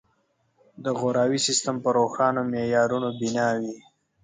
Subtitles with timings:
[0.83, 3.75] د غوراوي سیستم په روښانو معیارونو بنا وي.